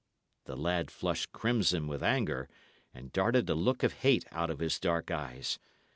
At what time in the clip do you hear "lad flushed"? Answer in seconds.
0.57-1.31